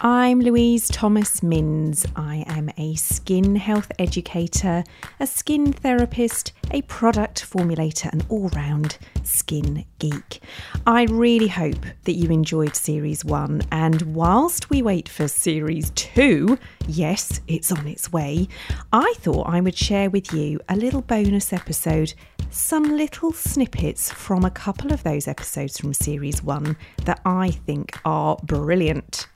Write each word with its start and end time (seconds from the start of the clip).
I'm 0.00 0.38
Louise 0.38 0.86
Thomas 0.86 1.42
Minns. 1.42 2.06
I 2.14 2.44
am 2.46 2.70
a 2.78 2.94
skin 2.94 3.56
health 3.56 3.90
educator, 3.98 4.84
a 5.18 5.26
skin 5.26 5.72
therapist, 5.72 6.52
a 6.70 6.82
product 6.82 7.44
formulator, 7.44 8.08
and 8.12 8.24
all 8.28 8.48
round 8.50 8.96
skin 9.24 9.84
geek. 9.98 10.40
I 10.86 11.06
really 11.06 11.48
hope 11.48 11.84
that 12.04 12.12
you 12.12 12.30
enjoyed 12.30 12.76
series 12.76 13.24
one, 13.24 13.62
and 13.72 14.14
whilst 14.14 14.70
we 14.70 14.82
wait 14.82 15.08
for 15.08 15.26
series 15.26 15.90
two, 15.96 16.60
yes, 16.86 17.40
it's 17.48 17.72
on 17.72 17.88
its 17.88 18.12
way, 18.12 18.46
I 18.92 19.14
thought 19.16 19.48
I 19.48 19.60
would 19.60 19.76
share 19.76 20.10
with 20.10 20.32
you 20.32 20.60
a 20.68 20.76
little 20.76 21.02
bonus 21.02 21.52
episode, 21.52 22.14
some 22.50 22.96
little 22.96 23.32
snippets 23.32 24.12
from 24.12 24.44
a 24.44 24.50
couple 24.52 24.92
of 24.92 25.02
those 25.02 25.26
episodes 25.26 25.76
from 25.76 25.92
series 25.92 26.40
one 26.40 26.76
that 27.04 27.20
I 27.24 27.50
think 27.50 27.98
are 28.04 28.36
brilliant. 28.44 29.26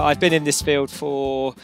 But 0.00 0.06
I've 0.06 0.18
been 0.18 0.32
in 0.32 0.44
this 0.44 0.62
field 0.62 0.90
for 0.90 1.54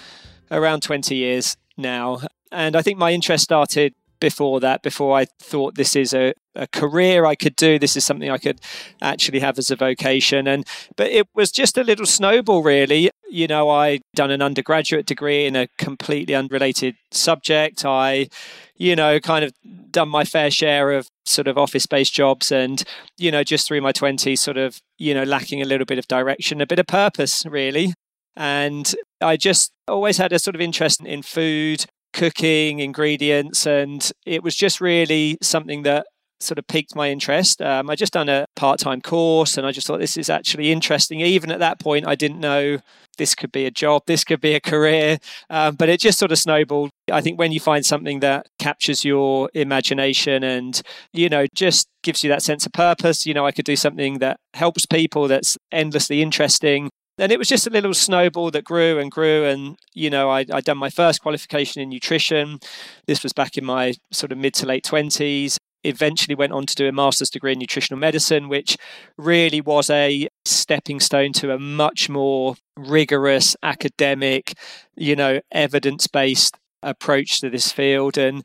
around 0.51 0.83
20 0.83 1.15
years 1.15 1.57
now. 1.79 2.21
And 2.53 2.77
I 2.77 2.83
think 2.83 2.99
my 2.99 3.13
interest 3.13 3.45
started 3.45 3.95
before 4.21 4.61
that, 4.61 4.83
before 4.83 5.17
I 5.17 5.25
thought 5.25 5.77
this 5.77 5.97
is 5.97 6.13
a, 6.13 6.35
a 6.55 6.67
career 6.67 7.25
I 7.25 7.35
could 7.35 7.57
do. 7.57 7.79
This 7.79 7.97
is 7.97 8.05
something 8.05 8.29
I 8.29 8.37
could 8.37 8.61
actually 9.01 9.39
have 9.39 9.59
as 9.59 9.71
a 9.71 9.77
vocation. 9.77 10.47
And 10.47 10.67
but 10.97 11.11
it 11.11 11.29
was 11.35 11.51
just 11.51 11.79
a 11.79 11.83
little 11.83 12.05
snowball 12.05 12.63
really. 12.63 13.11
You 13.31 13.47
know, 13.47 13.71
I 13.71 14.01
done 14.15 14.31
an 14.31 14.43
undergraduate 14.43 15.07
degree 15.07 15.47
in 15.47 15.57
a 15.57 15.69
completely 15.79 16.35
unrelated 16.35 16.95
subject. 17.13 17.87
I, 17.87 18.29
you 18.77 18.95
know, 18.95 19.19
kind 19.19 19.47
of 19.47 19.55
done 19.91 20.11
my 20.11 20.25
fair 20.25 20.51
share 20.51 20.93
of 20.93 21.09
sort 21.25 21.49
of 21.49 21.57
office 21.57 21.87
based 21.87 22.13
jobs 22.13 22.53
and, 22.53 22.85
you 23.17 23.31
know, 23.31 23.43
just 23.43 23.67
through 23.67 23.81
my 23.81 23.95
20s, 23.95 24.41
sort 24.41 24.59
of, 24.59 24.83
you 24.99 25.15
know, 25.15 25.25
lacking 25.25 25.63
a 25.63 25.65
little 25.65 25.87
bit 25.87 25.99
of 25.99 26.07
direction, 26.07 26.61
a 26.61 26.67
bit 26.67 26.79
of 26.79 26.87
purpose, 26.87 27.47
really. 27.47 27.95
And 28.37 28.95
I 29.21 29.37
just 29.37 29.73
always 29.89 30.19
had 30.19 30.33
a 30.33 30.39
sort 30.39 30.55
of 30.55 30.61
interest 30.61 31.01
in 31.01 31.23
food, 31.23 31.87
cooking, 32.13 32.81
ingredients, 32.81 33.67
and 33.67 34.11
it 34.25 34.43
was 34.43 34.55
just 34.55 34.81
really 34.81 35.39
something 35.43 35.83
that 35.83 36.07
sort 36.41 36.59
of 36.59 36.67
piqued 36.67 36.95
my 36.95 37.11
interest. 37.11 37.63
Um, 37.63 37.89
I 37.89 37.95
just 37.95 38.13
done 38.13 38.29
a 38.29 38.47
part-time 38.57 39.01
course, 39.01 39.57
and 39.57 39.67
I 39.67 39.73
just 39.73 39.87
thought 39.87 40.01
this 40.01 40.17
is 40.17 40.29
actually 40.29 40.71
interesting. 40.71 41.21
Even 41.21 41.51
at 41.51 41.61
that 41.61 41.81
point, 41.81 42.07
I 42.07 42.15
didn't 42.15 42.41
know 42.41 42.79
this 43.17 43.35
could 43.35 43.53
be 43.53 43.65
a 43.65 43.71
job, 43.71 44.03
this 44.07 44.25
could 44.25 44.41
be 44.41 44.55
a 44.55 44.61
career, 44.61 45.19
um, 45.49 45.75
but 45.77 45.89
it 45.89 46.01
just 46.01 46.19
sort 46.19 46.33
of 46.33 46.39
snowballed. 46.39 46.91
I 47.11 47.23
think 47.23 47.39
when 47.39 47.53
you 47.53 47.61
find 47.61 47.85
something 47.85 48.21
that 48.21 48.47
captures 48.59 49.05
your 49.05 49.49
imagination 49.55 50.43
and 50.45 50.83
you 51.13 51.29
know 51.29 51.47
just 51.55 51.89
gives 52.03 52.23
you 52.23 52.29
that 52.31 52.43
sense 52.43 52.67
of 52.67 52.73
purpose, 52.73 53.25
you 53.25 53.33
know, 53.33 53.47
I 53.47 53.53
could 53.53 53.65
do 53.65 53.77
something 53.77 54.19
that 54.19 54.39
helps 54.55 54.85
people, 54.85 55.29
that's 55.29 55.57
endlessly 55.73 56.21
interesting 56.21 56.91
and 57.19 57.33
it 57.33 57.39
was 57.39 57.49
just 57.49 57.67
a 57.67 57.71
little 57.71 57.95
snowball 57.95 58.51
that 58.51 58.65
grew 58.65 58.99
and 58.99 59.11
grew. 59.11 59.45
And 59.45 59.77
you 59.95 60.11
know 60.11 60.31
I, 60.31 60.45
i'd 60.53 60.65
done 60.65 60.79
my 60.79 60.91
first 60.91 61.23
qualification 61.23 61.83
in 61.83 61.89
nutrition. 61.89 62.59
This 63.07 63.23
was 63.23 63.33
back 63.33 63.57
in 63.57 63.65
my 63.65 63.95
sort 64.13 64.33
of 64.33 64.39
mid 64.39 64.55
to 64.55 64.67
late 64.67 64.85
20s 64.85 65.59
eventually 65.85 66.35
went 66.35 66.53
on 66.53 66.67
to 66.67 66.75
do 66.75 66.89
a 66.89 66.93
master's 66.93 67.31
degree 67.31 67.53
in 67.53 67.59
nutritional 67.61 67.99
medicine 67.99 68.49
which 68.49 68.77
really 69.17 69.61
was 69.61 69.89
a 69.89 70.27
stepping 70.45 70.99
stone 70.99 71.33
to 71.33 71.53
a 71.53 71.59
much 71.61 72.09
more 72.09 72.57
rigorous 72.77 73.57
academic 73.63 74.55
you 74.97 75.15
know 75.15 75.41
evidence-based 75.53 76.57
approach 76.83 77.41
to 77.41 77.49
this 77.51 77.71
field. 77.71 78.19
And 78.19 78.45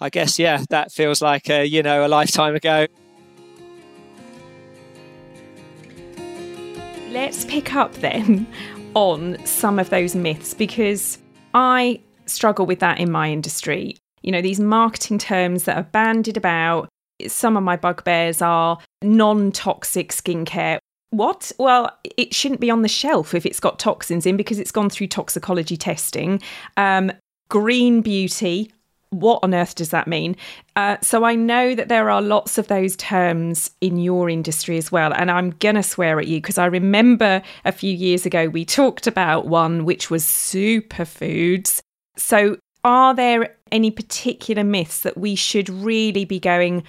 i 0.00 0.10
guess 0.10 0.38
yeah 0.38 0.64
that 0.70 0.92
feels 0.92 1.22
like 1.22 1.48
a 1.48 1.64
you 1.64 1.82
know 1.82 2.06
a 2.06 2.08
lifetime 2.08 2.54
ago 2.54 2.86
Let's 7.12 7.44
pick 7.44 7.74
up 7.74 7.92
then 7.96 8.46
on 8.94 9.44
some 9.44 9.78
of 9.78 9.90
those 9.90 10.14
myths 10.14 10.54
because 10.54 11.18
I 11.52 12.00
struggle 12.24 12.64
with 12.64 12.80
that 12.80 13.00
in 13.00 13.10
my 13.10 13.30
industry. 13.30 13.98
You 14.22 14.32
know, 14.32 14.40
these 14.40 14.58
marketing 14.58 15.18
terms 15.18 15.64
that 15.64 15.76
are 15.76 15.82
bandied 15.82 16.38
about. 16.38 16.88
Some 17.26 17.58
of 17.58 17.62
my 17.62 17.76
bugbears 17.76 18.40
are 18.40 18.78
non 19.02 19.52
toxic 19.52 20.10
skincare. 20.10 20.78
What? 21.10 21.52
Well, 21.58 21.94
it 22.16 22.34
shouldn't 22.34 22.60
be 22.60 22.70
on 22.70 22.80
the 22.80 22.88
shelf 22.88 23.34
if 23.34 23.44
it's 23.44 23.60
got 23.60 23.78
toxins 23.78 24.24
in 24.24 24.38
because 24.38 24.58
it's 24.58 24.72
gone 24.72 24.88
through 24.88 25.08
toxicology 25.08 25.76
testing. 25.76 26.40
Um, 26.78 27.12
green 27.50 28.00
beauty, 28.00 28.72
what 29.12 29.40
on 29.42 29.54
earth 29.54 29.74
does 29.74 29.90
that 29.90 30.08
mean? 30.08 30.36
Uh, 30.74 30.96
so 31.02 31.24
I 31.24 31.34
know 31.34 31.74
that 31.74 31.88
there 31.88 32.10
are 32.10 32.22
lots 32.22 32.56
of 32.58 32.68
those 32.68 32.96
terms 32.96 33.70
in 33.80 33.98
your 33.98 34.30
industry 34.30 34.78
as 34.78 34.90
well. 34.90 35.12
And 35.12 35.30
I'm 35.30 35.50
going 35.50 35.74
to 35.74 35.82
swear 35.82 36.18
at 36.18 36.26
you 36.26 36.38
because 36.38 36.58
I 36.58 36.66
remember 36.66 37.42
a 37.64 37.72
few 37.72 37.92
years 37.92 38.24
ago 38.26 38.48
we 38.48 38.64
talked 38.64 39.06
about 39.06 39.46
one 39.46 39.84
which 39.84 40.10
was 40.10 40.24
superfoods. 40.24 41.80
So 42.16 42.56
are 42.84 43.14
there 43.14 43.54
any 43.70 43.90
particular 43.90 44.64
myths 44.64 45.00
that 45.00 45.16
we 45.16 45.34
should 45.34 45.68
really 45.68 46.24
be 46.24 46.40
going, 46.40 46.84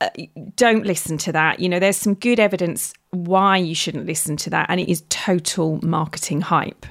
uh, 0.00 0.10
don't 0.56 0.84
listen 0.84 1.16
to 1.18 1.32
that? 1.32 1.60
You 1.60 1.68
know, 1.68 1.78
there's 1.78 1.96
some 1.96 2.14
good 2.14 2.40
evidence 2.40 2.92
why 3.10 3.56
you 3.56 3.74
shouldn't 3.74 4.06
listen 4.06 4.36
to 4.38 4.50
that. 4.50 4.66
And 4.68 4.80
it 4.80 4.90
is 4.90 5.04
total 5.08 5.78
marketing 5.82 6.40
hype. 6.40 6.86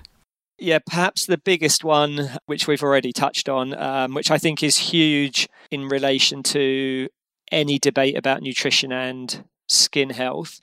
Yeah, 0.62 0.78
perhaps 0.86 1.26
the 1.26 1.40
biggest 1.40 1.84
one, 1.84 2.38
which 2.46 2.68
we've 2.68 2.84
already 2.84 3.12
touched 3.12 3.50
on, 3.50 3.74
um, 3.74 4.14
which 4.14 4.30
I 4.30 4.38
think 4.38 4.62
is 4.62 4.78
huge 4.78 5.50
in 5.72 5.88
relation 5.88 6.44
to 6.44 7.10
any 7.52 7.80
debate 7.80 8.16
about 8.16 8.44
nutrition 8.44 8.92
and 8.92 9.44
skin 9.68 10.12
health, 10.12 10.60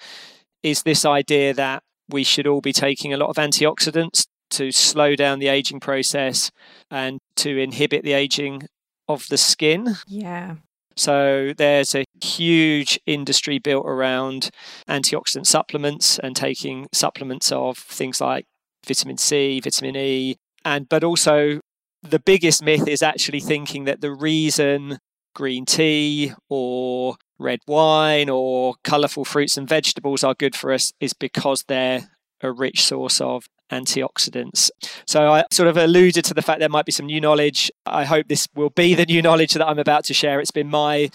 is 0.63 0.85
this 0.85 1.05
idea 1.05 1.53
that 1.55 1.83
we 2.09 2.23
should 2.23 2.47
all 2.47 2.61
be 2.61 2.73
taking 2.73 3.13
a 3.13 3.17
lot 3.17 3.29
of 3.29 3.37
antioxidants 3.37 4.29
to 4.51 4.71
slow 4.71 5.17
down 5.17 5.41
the 5.41 5.49
aging 5.49 5.81
process 5.81 6.53
and 6.93 7.19
to 7.35 7.59
inhibit 7.59 8.05
the 8.05 8.13
aging 8.13 8.69
of 9.09 9.27
the 9.29 9.37
skin. 9.37 9.97
Yeah. 10.07 10.57
So 10.97 11.55
there's 11.57 11.97
a 11.97 12.05
huge 12.23 13.01
industry 13.05 13.59
built 13.59 13.85
around 13.85 14.51
antioxidant 14.89 15.47
supplements 15.47 16.21
and 16.21 16.37
taking 16.37 16.87
supplements 16.93 17.51
of 17.51 17.79
things 17.79 18.21
like 18.21 18.47
vitamin 18.87 19.19
C, 19.19 19.61
vitamin 19.61 19.97
E, 19.97 20.37
and 20.65 20.89
but 20.89 21.05
also 21.05 21.61
the 22.03 22.19
biggest 22.19 22.63
myth 22.63 22.87
is 22.87 23.03
actually 23.03 23.41
thinking 23.41 23.85
that 23.85 24.01
the 24.01 24.13
reason 24.13 24.99
green 25.35 25.65
tea 25.65 26.33
or 26.49 27.17
red 27.39 27.61
wine 27.67 28.29
or 28.29 28.75
colorful 28.85 29.25
fruits 29.25 29.57
and 29.57 29.69
vegetables 29.69 30.25
are 30.25 30.35
good 30.35 30.57
for 30.57 30.73
us 30.73 30.93
is 31.01 31.13
because 31.13 31.65
they're 31.69 32.09
a 32.41 32.53
rich 32.53 32.85
source 32.85 33.21
of 33.21 33.45
antioxidants. 33.71 34.71
So 35.07 35.33
I 35.33 35.45
sort 35.53 35.69
of 35.69 35.77
alluded 35.77 36.25
to 36.27 36.35
the 36.35 36.43
fact 36.43 36.61
there 36.61 36.69
might 36.69 36.87
be 36.87 36.93
some 36.93 37.07
new 37.07 37.21
knowledge. 37.21 37.71
I 37.85 38.05
hope 38.05 38.29
this 38.29 38.49
will 38.55 38.71
be 38.71 38.95
the 38.95 39.07
new 39.07 39.23
knowledge 39.23 39.53
that 39.53 39.67
I'm 39.67 39.79
about 39.79 40.05
to 40.05 40.15
share. 40.15 40.41
It's 40.41 40.51
been 40.51 40.69
my, 40.69 41.11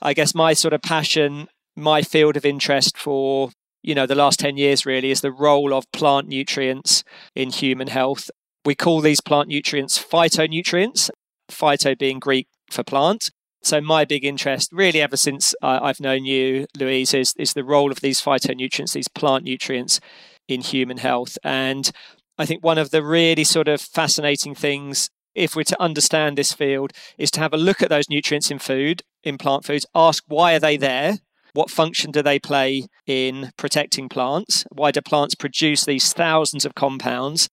I 0.00 0.14
guess, 0.14 0.34
my 0.34 0.54
sort 0.54 0.74
of 0.74 0.82
passion, 0.82 1.48
my 1.76 2.02
field 2.02 2.36
of 2.36 2.46
interest 2.46 2.96
for 2.96 3.50
you 3.82 3.94
know 3.94 4.06
the 4.06 4.14
last 4.14 4.40
10 4.40 4.56
years 4.56 4.86
really 4.86 5.10
is 5.10 5.20
the 5.20 5.32
role 5.32 5.72
of 5.72 5.90
plant 5.92 6.28
nutrients 6.28 7.04
in 7.34 7.50
human 7.50 7.88
health. 7.88 8.30
We 8.64 8.74
call 8.74 9.00
these 9.00 9.20
plant 9.20 9.48
nutrients 9.48 10.02
phytonutrients 10.02 11.10
phyto 11.50 11.96
being 11.98 12.18
greek 12.18 12.48
for 12.70 12.82
plant. 12.82 13.30
So 13.62 13.80
my 13.80 14.04
big 14.04 14.24
interest 14.24 14.70
really 14.72 15.00
ever 15.00 15.16
since 15.16 15.54
uh, 15.62 15.80
i've 15.82 16.00
known 16.00 16.24
you 16.24 16.66
louise 16.76 17.14
is, 17.14 17.34
is 17.38 17.54
the 17.54 17.64
role 17.64 17.90
of 17.90 18.00
these 18.00 18.20
phytonutrients 18.20 18.92
these 18.92 19.08
plant 19.08 19.44
nutrients 19.44 20.00
in 20.46 20.60
human 20.60 20.98
health. 20.98 21.38
And 21.42 21.90
i 22.38 22.46
think 22.46 22.62
one 22.62 22.78
of 22.78 22.90
the 22.90 23.02
really 23.02 23.44
sort 23.44 23.68
of 23.68 23.80
fascinating 23.80 24.54
things 24.54 25.10
if 25.34 25.54
we're 25.54 25.62
to 25.62 25.80
understand 25.80 26.36
this 26.36 26.52
field 26.52 26.92
is 27.16 27.30
to 27.30 27.40
have 27.40 27.54
a 27.54 27.58
look 27.58 27.80
at 27.80 27.88
those 27.88 28.08
nutrients 28.08 28.50
in 28.50 28.58
food 28.58 29.02
in 29.22 29.38
plant 29.38 29.64
foods 29.64 29.86
ask 29.94 30.24
why 30.26 30.54
are 30.54 30.60
they 30.60 30.76
there 30.76 31.18
what 31.58 31.70
function 31.70 32.12
do 32.12 32.22
they 32.22 32.38
play 32.38 32.86
in 33.04 33.50
protecting 33.56 34.08
plants? 34.08 34.64
Why 34.70 34.92
do 34.92 35.00
plants 35.00 35.34
produce 35.34 35.84
these 35.84 36.12
thousands 36.12 36.64
of 36.64 36.76
compounds? 36.76 37.48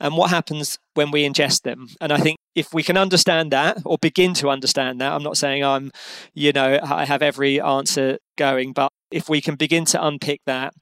And 0.00 0.16
what 0.16 0.30
happens 0.30 0.80
when 0.94 1.12
we 1.12 1.24
ingest 1.24 1.62
them? 1.62 1.86
And 2.00 2.12
I 2.12 2.18
think 2.18 2.38
if 2.56 2.74
we 2.74 2.82
can 2.82 2.96
understand 2.96 3.52
that 3.52 3.78
or 3.84 3.98
begin 3.98 4.34
to 4.34 4.48
understand 4.50 5.00
that, 5.00 5.12
I'm 5.12 5.22
not 5.22 5.36
saying 5.36 5.62
I'm, 5.62 5.92
you 6.34 6.50
know, 6.50 6.80
I 6.82 7.04
have 7.04 7.22
every 7.22 7.60
answer 7.60 8.18
going, 8.36 8.72
but 8.72 8.90
if 9.12 9.28
we 9.28 9.40
can 9.40 9.54
begin 9.54 9.84
to 9.86 10.04
unpick 10.04 10.40
that, 10.46 10.74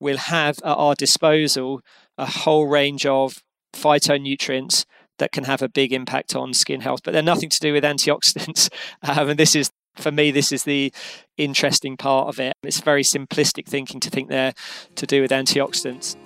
we'll 0.00 0.16
have 0.18 0.58
at 0.64 0.74
our 0.74 0.96
disposal 0.96 1.82
a 2.18 2.26
whole 2.26 2.66
range 2.66 3.06
of 3.06 3.44
phytonutrients 3.72 4.86
that 5.18 5.30
can 5.30 5.44
have 5.44 5.62
a 5.62 5.68
big 5.68 5.92
impact 5.92 6.34
on 6.34 6.52
skin 6.52 6.80
health, 6.80 7.00
but 7.04 7.12
they're 7.12 7.22
nothing 7.22 7.48
to 7.50 7.60
do 7.60 7.72
with 7.72 7.84
antioxidants. 7.84 8.68
Um, 9.02 9.30
and 9.30 9.38
this 9.38 9.54
is, 9.54 9.70
for 9.98 10.12
me, 10.12 10.30
this 10.30 10.52
is 10.52 10.64
the 10.64 10.92
interesting 11.36 11.96
part 11.96 12.28
of 12.28 12.40
it. 12.40 12.54
It's 12.62 12.80
very 12.80 13.02
simplistic 13.02 13.66
thinking 13.66 14.00
to 14.00 14.10
think 14.10 14.28
they're 14.28 14.54
to 14.96 15.06
do 15.06 15.22
with 15.22 15.30
antioxidants. 15.30 16.16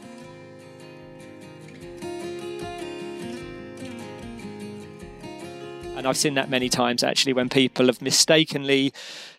And 5.97 6.09
I've 6.09 6.17
seen 6.17 6.35
that 6.35 6.51
many 6.51 6.69
times 6.69 7.05
actually 7.05 7.33
when 7.33 7.49
people 7.49 7.87
have 7.87 8.03
mistakenly 8.03 8.93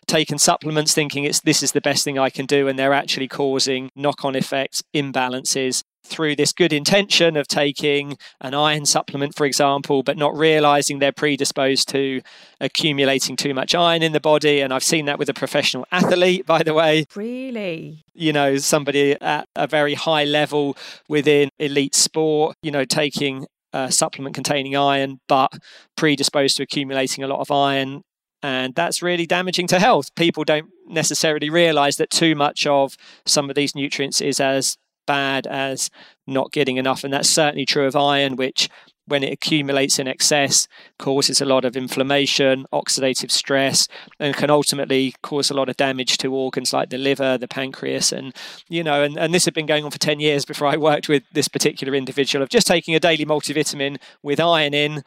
taken 0.06 0.38
supplements 0.38 0.94
thinking 0.94 1.24
it's 1.24 1.40
this 1.40 1.62
is 1.62 1.72
the 1.72 1.80
best 1.80 2.04
thing 2.04 2.18
I 2.18 2.30
can 2.30 2.46
do 2.46 2.68
and 2.68 2.78
they're 2.78 2.94
actually 2.94 3.28
causing 3.28 3.90
knock-on 3.94 4.34
effects, 4.34 4.82
imbalances 4.94 5.82
through 6.04 6.36
this 6.36 6.52
good 6.52 6.72
intention 6.72 7.36
of 7.36 7.48
taking 7.48 8.18
an 8.40 8.54
iron 8.54 8.86
supplement, 8.86 9.34
for 9.34 9.46
example, 9.46 10.02
but 10.02 10.16
not 10.16 10.36
realizing 10.36 10.98
they're 10.98 11.12
predisposed 11.12 11.88
to 11.88 12.20
accumulating 12.60 13.36
too 13.36 13.54
much 13.54 13.74
iron 13.74 14.02
in 14.02 14.12
the 14.12 14.20
body. 14.20 14.60
And 14.60 14.72
I've 14.72 14.84
seen 14.84 15.06
that 15.06 15.18
with 15.18 15.28
a 15.28 15.34
professional 15.34 15.86
athlete, 15.90 16.46
by 16.46 16.62
the 16.62 16.74
way. 16.74 17.06
Really? 17.14 18.04
You 18.14 18.32
know, 18.32 18.56
somebody 18.58 19.20
at 19.20 19.48
a 19.56 19.66
very 19.66 19.94
high 19.94 20.24
level 20.24 20.76
within 21.08 21.50
elite 21.58 21.94
sport, 21.94 22.56
you 22.62 22.70
know, 22.70 22.84
taking 22.84 23.46
a 23.72 23.90
supplement 23.90 24.34
containing 24.34 24.76
iron, 24.76 25.20
but 25.26 25.52
predisposed 25.96 26.58
to 26.58 26.62
accumulating 26.62 27.24
a 27.24 27.28
lot 27.28 27.40
of 27.40 27.50
iron 27.50 28.02
and 28.44 28.74
that's 28.74 29.00
really 29.00 29.24
damaging 29.24 29.66
to 29.68 29.80
health. 29.80 30.14
People 30.16 30.44
don't 30.44 30.68
necessarily 30.86 31.48
realize 31.48 31.96
that 31.96 32.10
too 32.10 32.34
much 32.34 32.66
of 32.66 32.94
some 33.24 33.48
of 33.48 33.56
these 33.56 33.74
nutrients 33.74 34.20
is 34.20 34.38
as 34.38 34.76
bad 35.06 35.46
as 35.46 35.90
not 36.26 36.52
getting 36.52 36.76
enough. 36.76 37.04
And 37.04 37.12
that's 37.12 37.28
certainly 37.28 37.66
true 37.66 37.86
of 37.86 37.96
iron, 37.96 38.36
which 38.36 38.68
when 39.06 39.22
it 39.22 39.32
accumulates 39.32 39.98
in 39.98 40.08
excess 40.08 40.66
causes 40.98 41.40
a 41.40 41.44
lot 41.44 41.64
of 41.64 41.76
inflammation, 41.76 42.66
oxidative 42.72 43.30
stress, 43.30 43.86
and 44.18 44.34
can 44.34 44.50
ultimately 44.50 45.14
cause 45.22 45.50
a 45.50 45.54
lot 45.54 45.68
of 45.68 45.76
damage 45.76 46.16
to 46.18 46.34
organs 46.34 46.72
like 46.72 46.90
the 46.90 46.98
liver, 46.98 47.36
the 47.36 47.48
pancreas, 47.48 48.12
and 48.12 48.34
you 48.68 48.82
know, 48.82 49.02
and, 49.02 49.18
and 49.18 49.34
this 49.34 49.44
had 49.44 49.54
been 49.54 49.66
going 49.66 49.84
on 49.84 49.90
for 49.90 49.98
10 49.98 50.20
years 50.20 50.44
before 50.44 50.68
I 50.68 50.76
worked 50.76 51.08
with 51.08 51.22
this 51.32 51.48
particular 51.48 51.94
individual 51.94 52.42
of 52.42 52.48
just 52.48 52.66
taking 52.66 52.94
a 52.94 53.00
daily 53.00 53.26
multivitamin 53.26 53.98
with 54.22 54.40
iron 54.40 54.74
in 54.74 55.04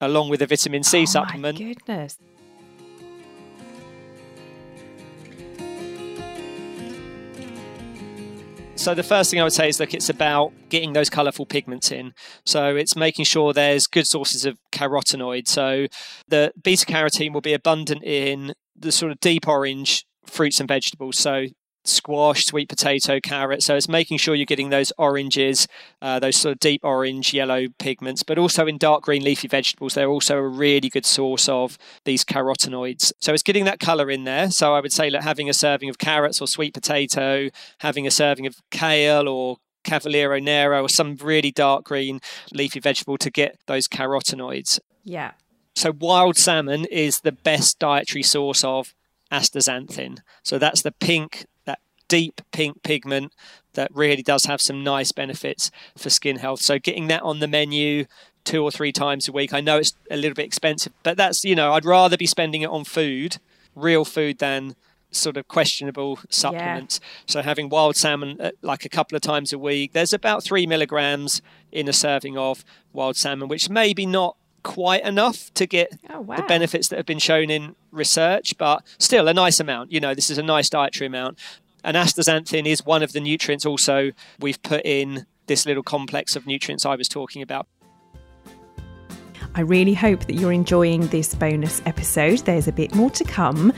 along 0.00 0.28
with 0.28 0.42
a 0.42 0.46
vitamin 0.46 0.82
C 0.82 1.02
oh 1.02 1.04
supplement. 1.06 1.58
goodness. 1.58 2.18
So 8.88 8.94
the 8.94 9.02
first 9.02 9.30
thing 9.30 9.38
I 9.38 9.42
would 9.42 9.52
say 9.52 9.68
is 9.68 9.78
look, 9.78 9.92
it's 9.92 10.08
about 10.08 10.50
getting 10.70 10.94
those 10.94 11.10
colourful 11.10 11.44
pigments 11.44 11.92
in. 11.92 12.14
So 12.46 12.74
it's 12.74 12.96
making 12.96 13.26
sure 13.26 13.52
there's 13.52 13.86
good 13.86 14.06
sources 14.06 14.46
of 14.46 14.56
carotenoid. 14.72 15.46
So 15.46 15.88
the 16.26 16.52
beta 16.64 16.86
carotene 16.86 17.34
will 17.34 17.42
be 17.42 17.52
abundant 17.52 18.02
in 18.02 18.54
the 18.74 18.90
sort 18.90 19.12
of 19.12 19.20
deep 19.20 19.46
orange 19.46 20.06
fruits 20.24 20.58
and 20.58 20.66
vegetables. 20.66 21.18
So 21.18 21.48
squash, 21.84 22.44
sweet 22.44 22.68
potato, 22.68 23.20
carrot. 23.20 23.62
So 23.62 23.76
it's 23.76 23.88
making 23.88 24.18
sure 24.18 24.34
you're 24.34 24.46
getting 24.46 24.70
those 24.70 24.92
oranges, 24.98 25.66
uh, 26.02 26.18
those 26.18 26.36
sort 26.36 26.52
of 26.52 26.60
deep 26.60 26.84
orange, 26.84 27.32
yellow 27.32 27.66
pigments, 27.78 28.22
but 28.22 28.38
also 28.38 28.66
in 28.66 28.78
dark 28.78 29.02
green 29.02 29.22
leafy 29.22 29.48
vegetables, 29.48 29.94
they're 29.94 30.08
also 30.08 30.36
a 30.36 30.46
really 30.46 30.88
good 30.88 31.06
source 31.06 31.48
of 31.48 31.78
these 32.04 32.24
carotenoids. 32.24 33.12
So 33.20 33.32
it's 33.32 33.42
getting 33.42 33.64
that 33.64 33.80
color 33.80 34.10
in 34.10 34.24
there. 34.24 34.50
So 34.50 34.74
I 34.74 34.80
would 34.80 34.92
say 34.92 35.10
like 35.10 35.22
having 35.22 35.48
a 35.48 35.54
serving 35.54 35.88
of 35.88 35.98
carrots 35.98 36.40
or 36.40 36.46
sweet 36.46 36.74
potato, 36.74 37.48
having 37.78 38.06
a 38.06 38.10
serving 38.10 38.46
of 38.46 38.56
kale 38.70 39.28
or 39.28 39.56
Cavolo 39.84 40.38
Nero 40.38 40.82
or 40.82 40.88
some 40.88 41.16
really 41.16 41.50
dark 41.50 41.84
green 41.84 42.20
leafy 42.52 42.80
vegetable 42.80 43.16
to 43.18 43.30
get 43.30 43.58
those 43.66 43.88
carotenoids. 43.88 44.80
Yeah. 45.04 45.32
So 45.74 45.92
wild 45.98 46.36
salmon 46.36 46.84
is 46.86 47.20
the 47.20 47.32
best 47.32 47.78
dietary 47.78 48.22
source 48.22 48.64
of 48.64 48.94
astaxanthin. 49.32 50.18
So 50.42 50.58
that's 50.58 50.82
the 50.82 50.92
pink 50.92 51.46
deep 52.08 52.40
pink 52.52 52.82
pigment 52.82 53.32
that 53.74 53.94
really 53.94 54.22
does 54.22 54.46
have 54.46 54.60
some 54.60 54.82
nice 54.82 55.12
benefits 55.12 55.70
for 55.96 56.10
skin 56.10 56.38
health. 56.38 56.60
So 56.60 56.78
getting 56.78 57.08
that 57.08 57.22
on 57.22 57.38
the 57.38 57.46
menu 57.46 58.06
two 58.48 58.62
or 58.62 58.70
three 58.70 58.92
times 58.92 59.28
a 59.28 59.32
week. 59.32 59.52
I 59.52 59.60
know 59.60 59.76
it's 59.76 59.94
a 60.10 60.16
little 60.16 60.34
bit 60.34 60.46
expensive, 60.46 60.92
but 61.02 61.18
that's, 61.18 61.44
you 61.44 61.54
know, 61.54 61.74
I'd 61.74 61.84
rather 61.84 62.16
be 62.16 62.26
spending 62.26 62.62
it 62.62 62.70
on 62.70 62.84
food, 62.84 63.36
real 63.74 64.06
food 64.06 64.38
than 64.38 64.74
sort 65.10 65.36
of 65.36 65.48
questionable 65.48 66.18
supplements. 66.30 66.98
Yeah. 67.02 67.08
So 67.26 67.42
having 67.42 67.68
wild 67.68 67.96
salmon 67.96 68.40
uh, 68.40 68.50
like 68.62 68.86
a 68.86 68.88
couple 68.88 69.16
of 69.16 69.22
times 69.22 69.52
a 69.52 69.58
week, 69.58 69.92
there's 69.92 70.14
about 70.14 70.42
3 70.42 70.66
milligrams 70.66 71.42
in 71.72 71.88
a 71.88 71.92
serving 71.92 72.38
of 72.38 72.64
wild 72.92 73.16
salmon, 73.16 73.48
which 73.48 73.68
maybe 73.68 74.06
not 74.06 74.36
quite 74.62 75.04
enough 75.04 75.52
to 75.54 75.66
get 75.66 75.98
oh, 76.10 76.20
wow. 76.20 76.36
the 76.36 76.42
benefits 76.44 76.88
that 76.88 76.96
have 76.96 77.06
been 77.06 77.18
shown 77.18 77.50
in 77.50 77.76
research, 77.90 78.56
but 78.58 78.82
still 78.98 79.28
a 79.28 79.34
nice 79.34 79.60
amount. 79.60 79.92
You 79.92 80.00
know, 80.00 80.14
this 80.14 80.30
is 80.30 80.38
a 80.38 80.42
nice 80.42 80.68
dietary 80.70 81.06
amount. 81.06 81.38
And 81.84 81.96
astaxanthin 81.96 82.66
is 82.66 82.84
one 82.84 83.02
of 83.02 83.12
the 83.12 83.20
nutrients 83.20 83.64
also 83.64 84.12
we've 84.40 84.60
put 84.62 84.84
in 84.84 85.26
this 85.46 85.66
little 85.66 85.82
complex 85.82 86.36
of 86.36 86.46
nutrients 86.46 86.84
I 86.84 86.96
was 86.96 87.08
talking 87.08 87.42
about. 87.42 87.66
I 89.54 89.62
really 89.62 89.94
hope 89.94 90.26
that 90.26 90.34
you're 90.34 90.52
enjoying 90.52 91.06
this 91.08 91.34
bonus 91.34 91.80
episode. 91.86 92.40
There's 92.40 92.68
a 92.68 92.72
bit 92.72 92.94
more 92.94 93.10
to 93.10 93.24
come. 93.24 93.72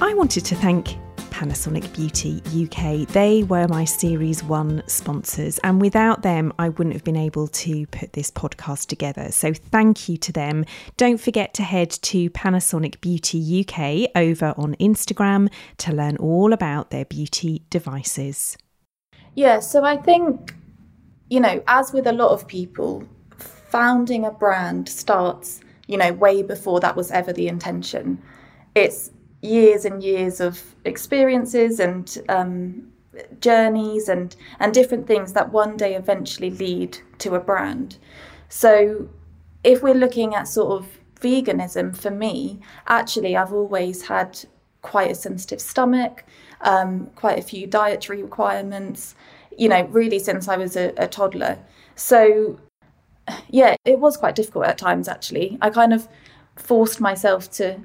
I 0.00 0.14
wanted 0.14 0.44
to 0.46 0.54
thank 0.54 0.96
Panasonic 1.38 1.94
Beauty 1.94 2.42
UK. 2.64 3.06
They 3.12 3.44
were 3.44 3.68
my 3.68 3.84
Series 3.84 4.42
1 4.42 4.82
sponsors, 4.88 5.58
and 5.58 5.80
without 5.80 6.22
them, 6.22 6.52
I 6.58 6.68
wouldn't 6.70 6.94
have 6.94 7.04
been 7.04 7.16
able 7.16 7.46
to 7.46 7.86
put 7.86 8.12
this 8.12 8.28
podcast 8.28 8.88
together. 8.88 9.30
So, 9.30 9.54
thank 9.54 10.08
you 10.08 10.16
to 10.16 10.32
them. 10.32 10.64
Don't 10.96 11.20
forget 11.20 11.54
to 11.54 11.62
head 11.62 11.90
to 11.90 12.28
Panasonic 12.30 13.00
Beauty 13.00 13.64
UK 13.64 14.10
over 14.16 14.52
on 14.56 14.74
Instagram 14.80 15.48
to 15.76 15.92
learn 15.92 16.16
all 16.16 16.52
about 16.52 16.90
their 16.90 17.04
beauty 17.04 17.62
devices. 17.70 18.58
Yeah, 19.36 19.60
so 19.60 19.84
I 19.84 19.96
think, 19.96 20.56
you 21.30 21.38
know, 21.38 21.62
as 21.68 21.92
with 21.92 22.08
a 22.08 22.12
lot 22.12 22.32
of 22.32 22.48
people, 22.48 23.04
founding 23.36 24.24
a 24.24 24.32
brand 24.32 24.88
starts, 24.88 25.60
you 25.86 25.98
know, 25.98 26.12
way 26.14 26.42
before 26.42 26.80
that 26.80 26.96
was 26.96 27.12
ever 27.12 27.32
the 27.32 27.46
intention. 27.46 28.20
It's 28.74 29.12
years 29.40 29.84
and 29.84 30.02
years 30.02 30.40
of 30.40 30.74
experiences 30.84 31.80
and 31.80 32.18
um, 32.28 32.92
journeys 33.40 34.08
and 34.08 34.36
and 34.60 34.74
different 34.74 35.06
things 35.06 35.32
that 35.32 35.52
one 35.52 35.76
day 35.76 35.94
eventually 35.94 36.50
lead 36.50 36.98
to 37.18 37.34
a 37.34 37.40
brand. 37.40 37.98
So 38.48 39.08
if 39.64 39.82
we're 39.82 39.94
looking 39.94 40.34
at 40.34 40.48
sort 40.48 40.80
of 40.80 40.88
veganism 41.20 41.96
for 41.96 42.10
me, 42.10 42.60
actually 42.86 43.36
I've 43.36 43.52
always 43.52 44.02
had 44.02 44.38
quite 44.82 45.10
a 45.10 45.14
sensitive 45.14 45.60
stomach, 45.60 46.24
um, 46.60 47.10
quite 47.16 47.38
a 47.38 47.42
few 47.42 47.66
dietary 47.66 48.22
requirements, 48.22 49.14
you 49.56 49.68
know, 49.68 49.84
really 49.86 50.18
since 50.18 50.48
I 50.48 50.56
was 50.56 50.76
a, 50.76 50.92
a 50.96 51.08
toddler. 51.08 51.58
So 51.96 52.58
yeah, 53.48 53.76
it 53.84 53.98
was 53.98 54.16
quite 54.16 54.34
difficult 54.34 54.66
at 54.66 54.78
times 54.78 55.08
actually. 55.08 55.58
I 55.60 55.70
kind 55.70 55.92
of 55.92 56.08
forced 56.56 57.00
myself 57.00 57.50
to 57.52 57.80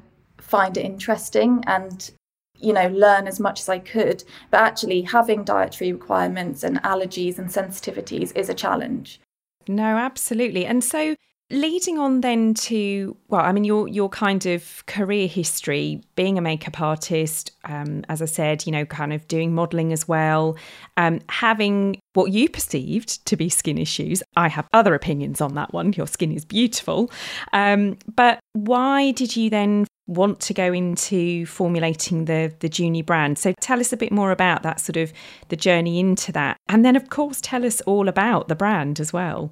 find 0.53 0.77
it 0.77 0.85
interesting 0.85 1.63
and 1.65 2.11
you 2.59 2.73
know 2.73 2.87
learn 2.89 3.25
as 3.27 3.39
much 3.39 3.59
as 3.61 3.69
I 3.69 3.79
could. 3.79 4.23
But 4.51 4.59
actually 4.61 5.01
having 5.01 5.43
dietary 5.43 5.91
requirements 5.91 6.63
and 6.63 6.81
allergies 6.83 7.39
and 7.39 7.49
sensitivities 7.49 8.35
is 8.35 8.49
a 8.49 8.53
challenge. 8.53 9.19
No 9.67 9.97
absolutely. 9.97 10.63
And 10.67 10.83
so 10.83 11.15
leading 11.49 11.99
on 11.99 12.21
then 12.21 12.53
to 12.53 13.15
well 13.27 13.41
i 13.41 13.51
mean 13.51 13.65
your 13.65 13.87
your 13.87 14.09
kind 14.09 14.45
of 14.45 14.83
career 14.87 15.27
history 15.27 16.01
being 16.15 16.37
a 16.37 16.41
makeup 16.41 16.81
artist 16.81 17.51
um, 17.65 18.03
as 18.09 18.21
i 18.23 18.25
said 18.25 18.65
you 18.65 18.71
know 18.71 18.85
kind 18.85 19.13
of 19.13 19.27
doing 19.27 19.53
modeling 19.53 19.93
as 19.93 20.07
well 20.07 20.55
um, 20.97 21.19
having 21.29 21.99
what 22.13 22.31
you 22.31 22.47
perceived 22.47 23.25
to 23.25 23.35
be 23.35 23.49
skin 23.49 23.77
issues. 23.77 24.21
I 24.35 24.47
have 24.47 24.67
other 24.73 24.93
opinions 24.93 25.41
on 25.41 25.55
that 25.55 25.73
one. 25.73 25.93
Your 25.93 26.07
skin 26.07 26.31
is 26.31 26.45
beautiful. 26.45 27.11
Um, 27.51 27.97
but 28.15 28.39
why 28.53 29.11
did 29.11 29.35
you 29.35 29.49
then 29.49 29.87
want 30.07 30.39
to 30.41 30.53
go 30.53 30.73
into 30.73 31.45
formulating 31.45 32.25
the 32.25 32.53
the 32.59 32.69
Juni 32.69 33.05
brand. 33.05 33.37
So 33.37 33.53
tell 33.61 33.79
us 33.79 33.93
a 33.93 33.97
bit 33.97 34.11
more 34.11 34.31
about 34.31 34.63
that 34.63 34.79
sort 34.79 34.97
of 34.97 35.13
the 35.49 35.55
journey 35.55 35.99
into 35.99 36.31
that. 36.33 36.57
And 36.67 36.83
then 36.83 36.95
of 36.95 37.09
course 37.09 37.39
tell 37.41 37.65
us 37.65 37.81
all 37.81 38.07
about 38.07 38.47
the 38.47 38.55
brand 38.55 38.99
as 38.99 39.13
well. 39.13 39.51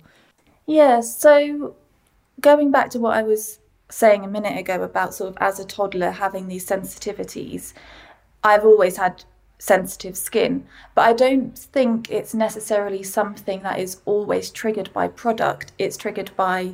Yeah 0.68 1.02
so 1.02 1.76
going 2.40 2.72
back 2.72 2.90
to 2.92 3.00
what 3.00 3.16
I 3.18 3.24
was 3.24 3.60
saying 3.90 4.24
a 4.24 4.28
minute 4.28 4.58
ago 4.58 4.82
about 4.84 5.14
sort 5.14 5.30
of 5.32 5.38
as 5.40 5.60
a 5.60 5.66
toddler 5.66 6.12
having 6.12 6.48
these 6.48 6.66
sensitivities, 6.66 7.74
I've 8.44 8.66
always 8.66 8.98
had 8.98 9.24
sensitive 9.60 10.18
skin, 10.18 10.66
but 10.96 11.04
I 11.04 11.14
don't 11.14 11.58
think 11.58 12.10
it's 12.10 12.34
necessarily 12.34 13.04
something 13.04 13.62
that 13.62 13.80
is 13.80 14.02
always 14.06 14.50
triggered 14.50 14.92
by 14.92 15.08
product. 15.08 15.72
It's 15.78 15.98
triggered 15.98 16.32
by, 16.36 16.74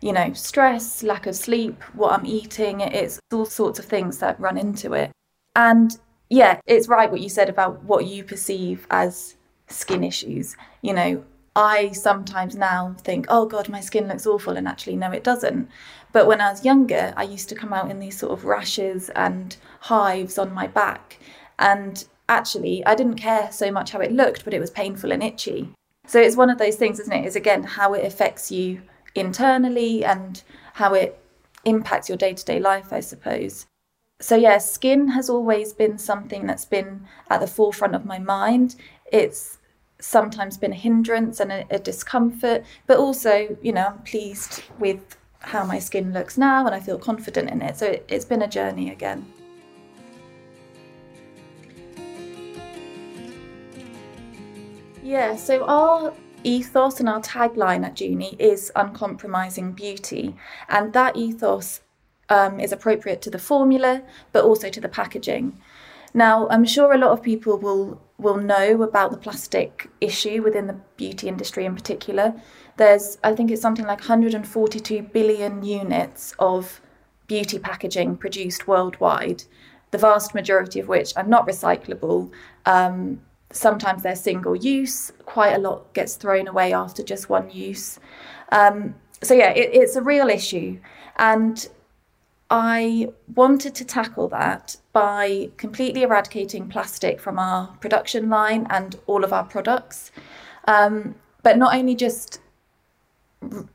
you 0.00 0.12
know, 0.12 0.32
stress, 0.32 1.02
lack 1.02 1.26
of 1.26 1.34
sleep, 1.34 1.82
what 1.94 2.12
I'm 2.12 2.26
eating. 2.26 2.80
It's 2.80 3.18
all 3.32 3.46
sorts 3.46 3.78
of 3.78 3.84
things 3.84 4.18
that 4.18 4.38
run 4.40 4.56
into 4.56 4.92
it. 4.94 5.10
And 5.56 5.96
yeah, 6.30 6.60
it's 6.66 6.88
right 6.88 7.10
what 7.10 7.20
you 7.20 7.28
said 7.28 7.48
about 7.48 7.82
what 7.84 8.06
you 8.06 8.22
perceive 8.22 8.86
as 8.90 9.36
skin 9.66 10.04
issues. 10.04 10.56
You 10.82 10.94
know, 10.94 11.24
I 11.56 11.90
sometimes 11.92 12.54
now 12.54 12.94
think, 13.00 13.26
oh 13.28 13.46
God, 13.46 13.68
my 13.68 13.80
skin 13.80 14.06
looks 14.06 14.26
awful, 14.26 14.56
and 14.56 14.68
actually, 14.68 14.96
no, 14.96 15.10
it 15.10 15.24
doesn't. 15.24 15.68
But 16.12 16.26
when 16.26 16.40
I 16.40 16.50
was 16.50 16.64
younger, 16.64 17.12
I 17.16 17.24
used 17.24 17.48
to 17.48 17.54
come 17.54 17.72
out 17.72 17.90
in 17.90 17.98
these 17.98 18.16
sort 18.16 18.32
of 18.32 18.44
rashes 18.44 19.10
and 19.10 19.56
hives 19.80 20.38
on 20.38 20.52
my 20.52 20.66
back. 20.68 21.18
And 21.58 22.04
actually, 22.28 22.86
I 22.86 22.94
didn't 22.94 23.16
care 23.16 23.50
so 23.50 23.72
much 23.72 23.90
how 23.90 24.00
it 24.00 24.12
looked, 24.12 24.44
but 24.44 24.54
it 24.54 24.60
was 24.60 24.70
painful 24.70 25.10
and 25.10 25.22
itchy. 25.22 25.72
So 26.06 26.20
it's 26.20 26.36
one 26.36 26.48
of 26.48 26.58
those 26.58 26.76
things, 26.76 27.00
isn't 27.00 27.12
it? 27.12 27.26
Is 27.26 27.36
again 27.36 27.64
how 27.64 27.92
it 27.94 28.06
affects 28.06 28.50
you 28.50 28.82
internally 29.14 30.04
and 30.04 30.42
how 30.74 30.94
it 30.94 31.18
impacts 31.64 32.08
your 32.08 32.18
day 32.18 32.34
to 32.34 32.44
day 32.44 32.60
life, 32.60 32.92
I 32.92 33.00
suppose. 33.00 33.66
So, 34.20 34.34
yeah, 34.34 34.58
skin 34.58 35.08
has 35.08 35.30
always 35.30 35.72
been 35.72 35.96
something 35.96 36.46
that's 36.46 36.64
been 36.64 37.06
at 37.30 37.40
the 37.40 37.46
forefront 37.46 37.94
of 37.94 38.04
my 38.04 38.18
mind. 38.18 38.74
It's 39.12 39.58
sometimes 40.00 40.56
been 40.56 40.72
a 40.72 40.76
hindrance 40.76 41.40
and 41.40 41.52
a, 41.52 41.64
a 41.70 41.78
discomfort, 41.78 42.64
but 42.86 42.98
also, 42.98 43.56
you 43.62 43.72
know, 43.72 43.86
I'm 43.86 44.02
pleased 44.02 44.62
with 44.78 45.16
how 45.40 45.64
my 45.64 45.78
skin 45.78 46.12
looks 46.12 46.36
now 46.36 46.66
and 46.66 46.74
I 46.74 46.80
feel 46.80 46.98
confident 46.98 47.48
in 47.50 47.62
it. 47.62 47.76
So, 47.76 47.86
it, 47.86 48.04
it's 48.08 48.24
been 48.24 48.42
a 48.42 48.48
journey 48.48 48.90
again. 48.90 49.24
Yeah, 55.02 55.36
so 55.36 55.64
our 55.64 56.12
ethos 56.44 57.00
and 57.00 57.08
our 57.08 57.20
tagline 57.20 57.84
at 57.84 57.96
Juni 57.96 58.38
is 58.38 58.72
uncompromising 58.76 59.72
beauty, 59.72 60.36
and 60.68 60.92
that 60.92 61.16
ethos 61.16 61.80
um, 62.28 62.60
is 62.60 62.72
appropriate 62.72 63.22
to 63.22 63.30
the 63.30 63.38
formula, 63.38 64.02
but 64.32 64.44
also 64.44 64.68
to 64.68 64.80
the 64.80 64.88
packaging. 64.88 65.60
Now, 66.14 66.48
I'm 66.48 66.64
sure 66.64 66.92
a 66.92 66.98
lot 66.98 67.12
of 67.12 67.22
people 67.22 67.58
will 67.58 68.00
will 68.18 68.36
know 68.36 68.82
about 68.82 69.12
the 69.12 69.16
plastic 69.16 69.88
issue 70.00 70.42
within 70.42 70.66
the 70.66 70.76
beauty 70.96 71.28
industry 71.28 71.64
in 71.64 71.74
particular. 71.74 72.34
There's, 72.76 73.16
I 73.22 73.32
think 73.32 73.50
it's 73.52 73.62
something 73.62 73.86
like 73.86 74.00
142 74.00 75.02
billion 75.02 75.62
units 75.62 76.34
of 76.40 76.80
beauty 77.28 77.60
packaging 77.60 78.16
produced 78.16 78.66
worldwide, 78.66 79.44
the 79.92 79.98
vast 79.98 80.34
majority 80.34 80.80
of 80.80 80.88
which 80.88 81.16
are 81.16 81.22
not 81.22 81.46
recyclable. 81.46 82.32
Um, 82.66 83.20
sometimes 83.50 84.02
they're 84.02 84.16
single 84.16 84.56
use, 84.56 85.12
quite 85.24 85.54
a 85.54 85.58
lot 85.58 85.92
gets 85.94 86.16
thrown 86.16 86.48
away 86.48 86.72
after 86.72 87.02
just 87.02 87.28
one 87.28 87.50
use. 87.50 87.98
Um, 88.52 88.94
so, 89.22 89.34
yeah, 89.34 89.50
it, 89.50 89.70
it's 89.72 89.96
a 89.96 90.02
real 90.02 90.28
issue. 90.28 90.78
And 91.16 91.68
I 92.50 93.08
wanted 93.34 93.74
to 93.76 93.84
tackle 93.84 94.28
that 94.28 94.76
by 94.92 95.50
completely 95.56 96.02
eradicating 96.02 96.68
plastic 96.68 97.20
from 97.20 97.38
our 97.38 97.68
production 97.80 98.30
line 98.30 98.66
and 98.70 98.96
all 99.06 99.24
of 99.24 99.32
our 99.32 99.44
products. 99.44 100.10
Um, 100.66 101.14
but 101.42 101.58
not 101.58 101.74
only 101.74 101.94
just, 101.94 102.40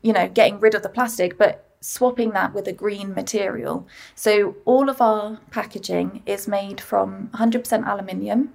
you 0.02 0.12
know, 0.12 0.28
getting 0.28 0.60
rid 0.60 0.74
of 0.74 0.82
the 0.82 0.88
plastic, 0.88 1.38
but 1.38 1.74
swapping 1.80 2.30
that 2.30 2.54
with 2.54 2.66
a 2.66 2.72
green 2.72 3.12
material. 3.14 3.86
So 4.14 4.56
all 4.64 4.88
of 4.88 5.00
our 5.00 5.38
packaging 5.50 6.22
is 6.24 6.48
made 6.48 6.80
from 6.80 7.28
100% 7.34 7.86
aluminium, 7.86 8.54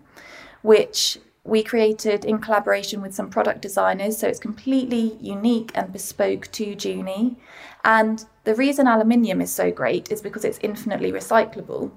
which 0.61 1.17
we 1.43 1.63
created 1.63 2.25
in 2.25 2.39
collaboration 2.39 3.01
with 3.01 3.15
some 3.15 3.29
product 3.29 3.61
designers. 3.61 4.17
So 4.17 4.27
it's 4.27 4.39
completely 4.39 5.17
unique 5.19 5.71
and 5.73 5.91
bespoke 5.91 6.51
to 6.51 6.75
Juni. 6.75 7.37
And 7.83 8.23
the 8.43 8.55
reason 8.55 8.87
aluminium 8.87 9.41
is 9.41 9.51
so 9.51 9.71
great 9.71 10.11
is 10.11 10.21
because 10.21 10.45
it's 10.45 10.59
infinitely 10.61 11.11
recyclable. 11.11 11.91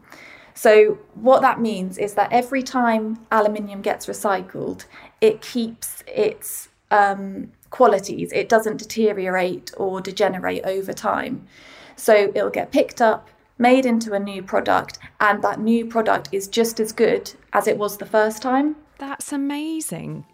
So, 0.54 0.98
what 1.14 1.40
that 1.40 1.60
means 1.60 1.96
is 1.98 2.14
that 2.14 2.30
every 2.30 2.62
time 2.62 3.18
aluminium 3.30 3.80
gets 3.80 4.06
recycled, 4.06 4.84
it 5.20 5.40
keeps 5.40 6.04
its 6.06 6.68
um, 6.90 7.52
qualities, 7.70 8.30
it 8.32 8.48
doesn't 8.50 8.76
deteriorate 8.76 9.72
or 9.78 10.00
degenerate 10.00 10.62
over 10.64 10.92
time. 10.92 11.46
So, 11.96 12.32
it'll 12.34 12.50
get 12.50 12.70
picked 12.70 13.00
up, 13.00 13.30
made 13.58 13.86
into 13.86 14.12
a 14.12 14.18
new 14.18 14.42
product, 14.42 14.98
and 15.20 15.42
that 15.42 15.60
new 15.60 15.86
product 15.86 16.28
is 16.32 16.48
just 16.48 16.80
as 16.80 16.92
good 16.92 17.32
as 17.52 17.66
it 17.66 17.76
was 17.78 17.96
the 17.96 18.06
first 18.06 18.42
time. 18.42 18.76
That's 18.98 19.32
amazing. 19.32 20.26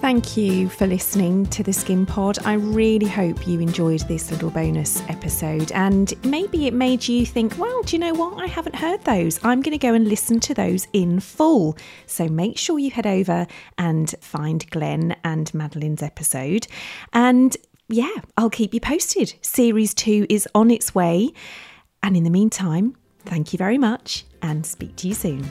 Thank 0.00 0.36
you 0.36 0.68
for 0.68 0.86
listening 0.86 1.46
to 1.46 1.62
the 1.62 1.72
Skin 1.72 2.04
Pod. 2.06 2.38
I 2.44 2.52
really 2.52 3.08
hope 3.08 3.48
you 3.48 3.60
enjoyed 3.60 4.02
this 4.02 4.30
little 4.30 4.50
bonus 4.50 5.02
episode 5.08 5.72
and 5.72 6.12
maybe 6.24 6.66
it 6.66 6.74
made 6.74 7.08
you 7.08 7.24
think, 7.24 7.58
well, 7.58 7.82
do 7.82 7.96
you 7.96 8.00
know 8.00 8.12
what? 8.12 8.40
I 8.40 8.46
haven't 8.46 8.76
heard 8.76 9.02
those. 9.04 9.40
I'm 9.42 9.62
going 9.62 9.76
to 9.76 9.84
go 9.84 9.94
and 9.94 10.06
listen 10.06 10.38
to 10.40 10.54
those 10.54 10.86
in 10.92 11.18
full. 11.18 11.76
So 12.04 12.28
make 12.28 12.58
sure 12.58 12.78
you 12.78 12.90
head 12.90 13.06
over 13.06 13.46
and 13.78 14.14
find 14.20 14.70
Glen 14.70 15.16
and 15.24 15.50
Madeleine's 15.52 16.02
episode. 16.02 16.68
And 17.12 17.56
yeah, 17.88 18.16
I'll 18.36 18.50
keep 18.50 18.74
you 18.74 18.80
posted. 18.80 19.34
Series 19.42 19.94
two 19.94 20.26
is 20.28 20.48
on 20.54 20.70
its 20.70 20.94
way. 20.94 21.30
And 22.02 22.16
in 22.16 22.24
the 22.24 22.30
meantime, 22.30 22.96
thank 23.24 23.52
you 23.52 23.58
very 23.58 23.78
much 23.78 24.24
and 24.42 24.64
speak 24.66 24.96
to 24.96 25.08
you 25.08 25.14
soon. 25.14 25.44